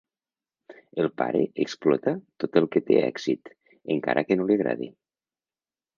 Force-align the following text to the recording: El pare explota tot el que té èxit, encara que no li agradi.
El 1.03 1.09
pare 1.21 1.41
explota 1.65 2.15
tot 2.45 2.59
el 2.63 2.69
que 2.77 2.83
té 2.89 2.99
èxit, 3.11 3.55
encara 3.97 4.25
que 4.31 4.39
no 4.41 4.49
li 4.51 4.59
agradi. 4.61 4.93